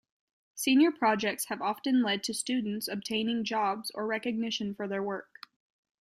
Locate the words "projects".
0.91-1.45